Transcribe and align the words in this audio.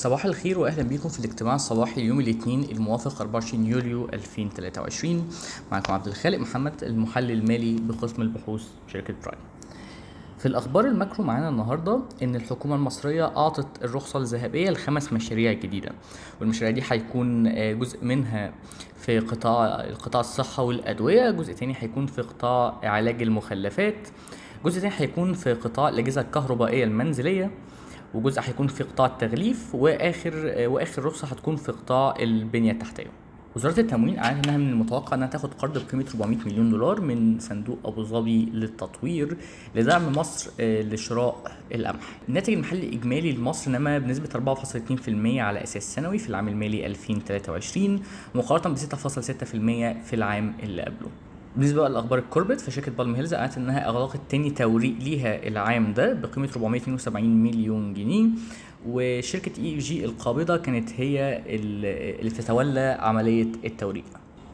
صباح 0.00 0.24
الخير 0.24 0.58
واهلا 0.58 0.82
بيكم 0.82 1.08
في 1.08 1.18
الاجتماع 1.18 1.54
الصباحي 1.54 2.00
يوم 2.00 2.20
الاثنين 2.20 2.64
الموافق 2.64 3.20
24 3.20 3.66
يوليو 3.66 4.08
2023 4.12 5.30
معكم 5.72 5.92
عبد 5.92 6.06
الخالق 6.06 6.38
محمد 6.38 6.84
المحلل 6.84 7.30
المالي 7.30 7.76
بقسم 7.80 8.22
البحوث 8.22 8.68
شركة 8.92 9.14
برايم 9.24 9.40
في 10.38 10.46
الأخبار 10.46 10.84
ال 10.84 10.91
macro 10.91 11.24
معانا 11.24 11.48
النهارده 11.48 12.00
إن 12.22 12.34
الحكومة 12.34 12.74
المصرية 12.74 13.24
أعطت 13.36 13.84
الرخصة 13.84 14.18
الذهبية 14.18 14.70
لخمس 14.70 15.12
مشاريع 15.12 15.52
جديدة 15.52 15.92
والمشاريع 16.40 16.70
دي 16.70 16.82
هيكون 16.88 17.46
آه، 17.46 17.72
جزء 17.72 18.04
منها 18.04 18.52
في 18.96 19.18
قطاع 19.18 19.90
قطاع 20.02 20.20
الصحة 20.20 20.62
والأدوية 20.62 21.30
جزء 21.30 21.52
تاني 21.52 21.74
هيكون 21.78 22.06
في 22.06 22.22
قطاع 22.22 22.80
علاج 22.82 23.22
المخلفات 23.22 24.08
جزء 24.64 24.80
تاني 24.80 24.94
هيكون 24.96 25.32
في 25.34 25.52
قطاع 25.52 25.88
الأجهزة 25.88 26.20
الكهربائية 26.20 26.84
المنزلية 26.84 27.50
وجزء 28.14 28.40
هيكون 28.44 28.66
في 28.66 28.84
قطاع 28.84 29.06
التغليف 29.06 29.74
وآخر 29.74 30.32
آه، 30.46 30.66
وآخر 30.66 31.04
رخصة 31.04 31.26
هتكون 31.28 31.56
في 31.56 31.72
قطاع 31.72 32.14
البنية 32.20 32.72
التحتية 32.72 33.10
وزارة 33.56 33.80
التموين 33.80 34.18
أعلنت 34.18 34.46
إنها 34.46 34.56
من 34.58 34.70
المتوقع 34.70 35.16
إنها 35.16 35.28
تاخد 35.28 35.54
قرض 35.54 35.78
بقيمة 35.86 36.04
400 36.14 36.38
مليون 36.46 36.70
دولار 36.70 37.00
من 37.00 37.38
صندوق 37.38 37.78
أبو 37.84 38.02
ظبي 38.02 38.44
للتطوير 38.44 39.36
لدعم 39.74 40.12
مصر 40.12 40.50
آه، 40.60 40.82
لشراء 40.82 41.56
القمح. 41.74 42.18
الناتج 42.28 42.52
المحلي 42.52 42.88
الإجمالي 42.88 43.32
لمصر 43.32 43.70
نما 43.70 43.98
بنسبة 43.98 44.28
4.2% 44.28 45.40
على 45.40 45.62
أساس 45.62 45.94
سنوي 45.94 46.18
في 46.18 46.28
العام 46.28 46.48
المالي 46.48 46.86
2023 46.86 48.02
مقارنة 48.34 48.74
ب 48.74 48.78
6.6% 48.78 50.04
في 50.04 50.12
العام 50.12 50.54
اللي 50.62 50.82
قبله. 50.82 51.10
بالنسبة 51.56 51.80
بقى 51.80 51.90
لأخبار 51.90 52.18
الكوربت 52.18 52.60
فشركة 52.60 52.92
بالم 52.92 53.14
هيلز 53.14 53.34
اعلنت 53.34 53.56
إنها 53.56 53.88
أغلقت 53.88 54.20
تاني 54.28 54.50
توريق 54.50 54.94
ليها 55.00 55.48
العام 55.48 55.92
ده 55.92 56.12
بقيمة 56.12 56.48
472 56.56 57.42
مليون 57.42 57.94
جنيه 57.94 58.26
وشركة 58.88 59.62
إي 59.62 59.78
جي 59.78 60.04
القابضة 60.04 60.56
كانت 60.56 60.90
هي 60.96 61.42
اللي 61.46 62.30
بتتولى 62.30 62.96
عملية 63.00 63.46
التوريق. 63.64 64.04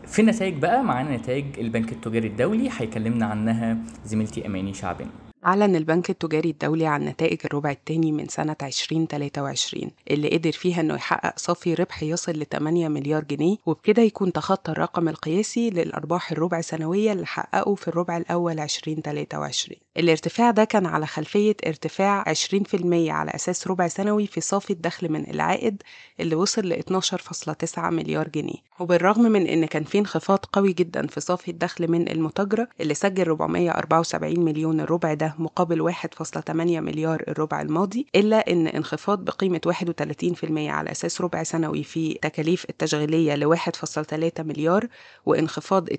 في 0.06 0.18
النتائج 0.22 0.58
بقى 0.58 0.84
معانا 0.84 1.16
نتائج 1.16 1.44
البنك 1.58 1.92
التجاري 1.92 2.28
الدولي 2.28 2.68
هيكلمنا 2.78 3.26
عنها 3.26 3.76
زميلتي 4.06 4.46
أماني 4.46 4.74
شعبان. 4.74 5.08
أعلن 5.46 5.76
البنك 5.76 6.10
التجاري 6.10 6.50
الدولي 6.50 6.86
عن 6.86 7.04
نتائج 7.04 7.38
الربع 7.44 7.70
الثاني 7.70 8.12
من 8.12 8.28
سنة 8.28 8.56
2023 8.62 9.90
اللي 10.10 10.28
قدر 10.28 10.52
فيها 10.52 10.80
إنه 10.80 10.94
يحقق 10.94 11.38
صافي 11.38 11.74
ربح 11.74 12.02
يصل 12.02 12.32
ل 12.32 12.44
8 12.44 12.88
مليار 12.88 13.24
جنيه 13.24 13.56
وبكده 13.66 14.02
يكون 14.02 14.32
تخطى 14.32 14.72
الرقم 14.72 15.08
القياسي 15.08 15.70
للأرباح 15.70 16.32
الربع 16.32 16.60
سنوية 16.60 17.12
اللي 17.12 17.26
حققه 17.26 17.74
في 17.74 17.88
الربع 17.88 18.16
الأول 18.16 18.60
2023 18.60 19.76
الارتفاع 19.96 20.50
ده 20.50 20.64
كان 20.64 20.86
على 20.86 21.06
خلفية 21.06 21.56
ارتفاع 21.66 22.24
20% 22.24 22.34
على 22.92 23.30
أساس 23.34 23.66
ربع 23.68 23.88
سنوي 23.88 24.26
في 24.26 24.40
صافي 24.40 24.72
الدخل 24.72 25.12
من 25.12 25.30
العائد 25.30 25.82
اللي 26.20 26.34
وصل 26.34 26.62
ل 26.68 26.82
12.9 26.82 27.78
مليار 27.78 28.28
جنيه. 28.28 28.66
وبالرغم 28.80 29.22
من 29.22 29.46
إن 29.46 29.64
كان 29.64 29.84
في 29.84 29.98
انخفاض 29.98 30.38
قوي 30.52 30.72
جدا 30.72 31.06
في 31.06 31.20
صافي 31.20 31.50
الدخل 31.50 31.90
من 31.90 32.08
المتاجرة 32.08 32.68
اللي 32.80 32.94
سجل 32.94 33.24
474 33.28 34.40
مليون 34.40 34.80
الربع 34.80 35.14
ده 35.14 35.34
مقابل 35.38 35.92
1.8 35.92 36.50
مليار 36.50 37.24
الربع 37.28 37.60
الماضي 37.62 38.06
إلا 38.14 38.52
إن 38.52 38.66
انخفاض 38.66 39.24
بقيمة 39.24 39.60
31% 39.68 40.50
على 40.50 40.90
أساس 40.90 41.20
ربع 41.20 41.42
سنوي 41.42 41.82
في 41.84 42.14
تكاليف 42.14 42.66
التشغيلية 42.70 43.34
ل 43.34 43.56
1.3 43.56 44.40
مليار 44.40 44.86
وانخفاض 45.26 45.88
72% 45.90 45.94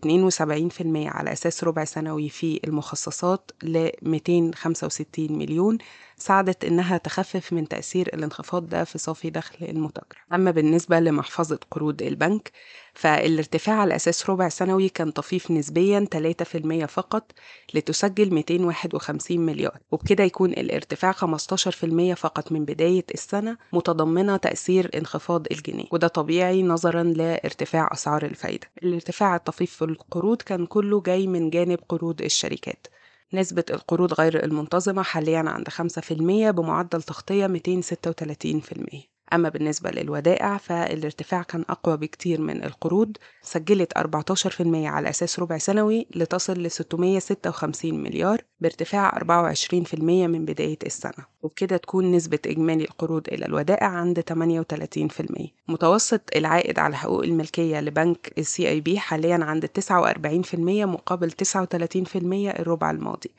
على 0.96 1.32
أساس 1.32 1.64
ربع 1.64 1.84
سنوي 1.86 2.30
في 2.30 2.60
المخصصات 2.64 3.52
ل 3.64 3.90
265 4.02 5.32
مليون 5.38 5.78
ساعدت 6.18 6.66
إنها 6.66 6.98
تخفف 6.98 7.54
من 7.54 7.68
تأثير 7.68 8.08
الانخفاض 8.14 8.70
ده 8.70 8.84
في 8.84 8.98
صافي 8.98 9.30
دخل 9.30 9.66
المتاجرة 9.66 10.18
أما 10.34 10.52
بالنسبة 10.52 11.00
لمحفظة 11.00 11.60
قروض 11.72 12.02
البنك 12.02 12.52
فالارتفاع 12.98 13.76
على 13.76 13.95
أساس 13.95 14.30
ربع 14.30 14.50
سنوي 14.50 14.90
كان 14.90 15.12
طفيف 15.12 15.52
نسبيا 15.52 16.08
3% 16.16 16.85
فقط 16.85 17.31
لتسجل 17.74 18.34
251 18.34 19.40
مليار 19.40 19.78
وبكده 19.91 20.24
يكون 20.24 20.52
الارتفاع 20.52 21.12
15% 21.12 22.13
فقط 22.13 22.52
من 22.52 22.66
بداية 22.66 23.06
السنة 23.13 23.58
متضمنة 23.74 24.38
تأثير 24.38 24.90
انخفاض 24.96 25.46
الجنيه 25.52 25.85
وده 25.91 26.08
طبيعي 26.08 26.63
نظرا 26.63 27.03
لارتفاع 27.03 27.90
أسعار 27.94 28.25
الفايدة. 28.25 28.68
الارتفاع 28.84 29.35
الطفيف 29.35 29.72
في 29.72 29.85
القروض 29.85 30.41
كان 30.41 30.66
كله 30.66 31.02
جاي 31.02 31.28
من 31.28 31.50
جانب 31.50 31.79
قروض 31.90 32.22
الشركات. 32.22 32.88
نسبة 33.34 33.66
القروض 33.69 34.14
غير 34.14 34.44
المنتظمة 34.44 35.03
حاليا 35.03 35.44
عند 35.47 35.69
5% 35.69 36.52
بمعدل 36.52 37.02
تغطية 37.03 37.47
236% 37.47 39.16
أما 39.34 39.50
بالنسبة 39.50 39.92
للودائع 39.92 40.58
فالارتفاع 40.58 41.44
كان 41.44 41.66
أقوى 41.70 41.98
بكتير 41.98 42.42
من 42.42 42.64
القروض 42.64 43.18
سجلت 43.42 43.98
14% 43.98 44.62
على 44.76 45.10
أساس 45.10 45.40
ربع 45.40 45.58
سنوي 45.58 46.08
لتصل 46.16 46.64
ل 46.64 46.72
656 46.72 48.04
مليار 48.04 48.42
بارتفاع 48.60 49.20
24% 49.20 50.00
من 50.02 50.46
بداية 50.46 50.78
السنة. 50.86 51.38
وبكده 51.44 51.78
تكون 51.78 52.12
نسبة 52.12 52.40
إجمالي 52.46 52.84
القروض 52.84 53.28
إلى 53.28 53.46
الودائع 53.46 53.88
عند 53.88 54.20
38% 54.20 55.48
متوسط 55.68 56.22
العائد 56.36 56.80
على 56.80 56.96
حقوق 56.98 57.24
الملكية 57.24 57.80
لبنك 57.80 58.34
السي 58.38 58.70
أي 58.70 58.82
بي 58.82 59.00
حاليا 59.00 59.40
عند 59.44 59.66
49% 59.66 60.56
مقابل 60.86 61.32
39% 61.32 62.16
الربع 62.59 62.92
الماضي. 62.92 63.32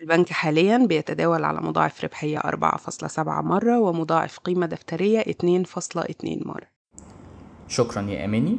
البنك 0.00 0.28
حاليا 0.32 0.86
بيتداول 0.86 1.44
على 1.44 1.60
مضاعف 1.60 2.04
ربحية 2.04 2.38
4.7 2.38 3.18
مرة 3.28 3.80
ومضاعف 3.80 4.38
قيمة 4.38 4.66
دفترية 4.66 5.20
2.2 5.22 6.46
مرة. 6.46 6.66
شكرا 7.68 8.02
يا 8.02 8.24
أماني. 8.24 8.58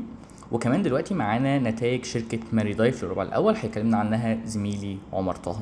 وكمان 0.52 0.82
دلوقتي 0.82 1.14
معانا 1.14 1.60
نتائج 1.60 2.06
شركة 2.06 2.40
ماري 2.52 2.74
دايف 2.74 3.04
للربع 3.04 3.24
الأول 3.24 3.56
هيكلمنا 3.56 3.98
عنها 3.98 4.46
زميلي 4.46 4.98
عمر 5.14 5.36
طه. 5.36 5.60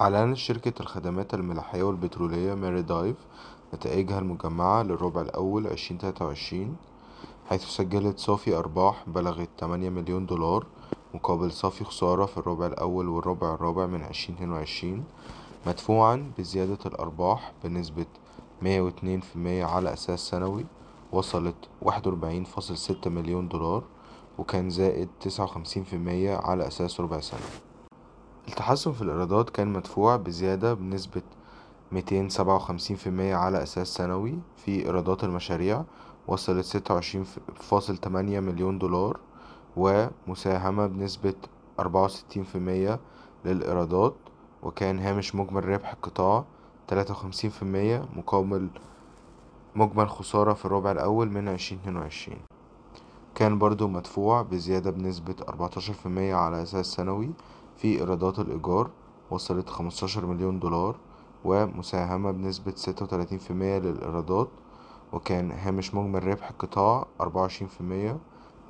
أعلنت 0.00 0.36
شركة 0.36 0.72
الخدمات 0.80 1.34
الملاحية 1.34 1.82
والبترولية 1.82 2.54
ماري 2.54 2.82
دايف 2.82 3.16
نتائجها 3.74 4.18
المجمعة 4.18 4.82
للربع 4.82 5.20
الأول 5.20 5.66
2023 5.66 6.76
حيث 7.48 7.64
سجلت 7.64 8.18
صافي 8.18 8.54
أرباح 8.56 9.04
بلغت 9.06 9.48
8 9.60 9.90
مليون 9.90 10.26
دولار 10.26 10.66
مقابل 11.14 11.52
صافي 11.52 11.84
خسارة 11.84 12.26
في 12.26 12.38
الربع 12.38 12.66
الأول 12.66 13.08
والربع 13.08 13.54
الرابع 13.54 13.86
من 13.86 14.02
عشرين 14.02 14.36
اتنين 14.36 14.52
وعشرين 14.52 15.04
مدفوعا 15.66 16.32
بزيادة 16.38 16.78
الأرباح 16.86 17.52
بنسبة 17.64 18.06
مية 18.62 18.80
واتنين 18.80 19.20
في 19.20 19.36
المية 19.36 19.64
على 19.64 19.92
أساس 19.92 20.20
سنوي 20.20 20.66
وصلت 21.12 21.54
واحد 21.82 22.06
وأربعين 22.06 22.44
فاصل 22.44 22.76
ستة 22.76 23.10
مليون 23.10 23.48
دولار 23.48 23.84
وكان 24.38 24.70
زائد 24.70 25.08
تسعة 25.20 25.44
وخمسين 25.44 25.84
في 25.84 25.96
المية 25.96 26.36
على 26.36 26.66
أساس 26.66 27.00
ربع 27.00 27.20
سنة. 27.20 27.40
التحسن 28.48 28.92
في 28.92 29.02
الإيرادات 29.02 29.50
كان 29.50 29.72
مدفوع 29.72 30.16
بزيادة 30.16 30.74
بنسبة 30.74 31.22
ميتين 31.92 32.28
سبعة 32.28 32.56
وخمسين 32.56 32.96
في 32.96 33.06
المية 33.06 33.34
على 33.36 33.62
أساس 33.62 33.88
سنوي 33.94 34.38
في 34.56 34.84
إيرادات 34.86 35.24
المشاريع 35.24 35.84
وصلت 36.26 36.64
ستة 36.64 36.94
وعشرين 36.94 37.24
فاصل 37.54 37.96
تمانية 37.96 38.40
مليون 38.40 38.78
دولار 38.78 39.20
ومساهمة 39.78 40.86
بنسبة 40.86 41.34
أربعة 41.80 42.04
وستين 42.04 42.44
في 42.44 42.54
المية 42.54 43.00
للإيرادات 43.44 44.14
وكان 44.62 44.98
هامش 44.98 45.34
مجمل 45.34 45.64
ربح 45.64 45.92
القطاع 45.92 46.44
تلاتة 46.88 47.12
وخمسين 47.12 47.50
في 47.50 47.62
المية 47.62 48.08
مقابل 48.16 48.68
مجمل 49.76 50.08
خسارة 50.10 50.52
في 50.54 50.64
الربع 50.64 50.90
الأول 50.90 51.30
من 51.30 51.48
عشرين 51.48 51.80
اتنين 51.80 51.96
وعشرين. 51.96 52.38
كان 53.34 53.58
برضو 53.58 53.88
مدفوع 53.88 54.42
بزيادة 54.42 54.90
بنسبة 54.90 55.34
أربعتاشر 55.48 55.92
في 55.92 56.06
المية 56.06 56.34
على 56.34 56.62
أساس 56.62 56.86
سنوي 56.86 57.30
في 57.76 57.98
إيرادات 57.98 58.38
الإيجار 58.38 58.90
وصلت 59.30 59.68
خمستاشر 59.68 60.26
مليون 60.26 60.58
دولار 60.58 60.96
ومساهمة 61.44 62.30
بنسبة 62.30 62.72
ستة 62.76 63.04
وتلاتين 63.04 63.38
في 63.38 63.50
المية 63.50 63.78
للإيرادات 63.78 64.48
وكان 65.12 65.50
هامش 65.50 65.94
مجمل 65.94 66.24
ربح 66.24 66.50
القطاع 66.50 67.06
أربعة 67.20 67.42
وعشرين 67.42 67.68
في 67.68 67.80
المية 67.80 68.18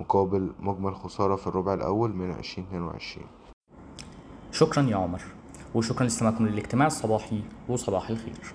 مقابل 0.01 0.53
مجمل 0.61 0.95
خسارة 0.95 1.37
في 1.37 1.47
الربع 1.47 1.75
الأول 1.75 2.17
من 2.17 2.31
عشرين 2.31 2.67
اتنين 2.67 2.83
وعشرين. 2.83 3.27
شكرا 4.53 4.83
يا 4.83 4.97
عمر 4.97 5.23
وشكرا 5.75 6.03
لاستماعكم 6.03 6.47
للاجتماع 6.47 6.87
الصباحي 6.87 7.41
وصباح 7.69 8.11
الخير. 8.11 8.55